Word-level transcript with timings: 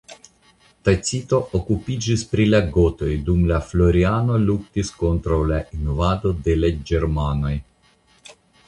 Tacito 0.87 1.39
okupiĝis 1.59 2.23
pri 2.31 2.47
la 2.55 2.61
gotoj 2.77 3.11
dum 3.29 3.45
Floriano 3.69 4.41
luktis 4.49 4.93
kontraŭ 5.05 5.41
la 5.53 5.63
invado 5.81 6.37
de 6.51 6.61
la 6.65 6.75
ĝermanoj. 6.91 7.59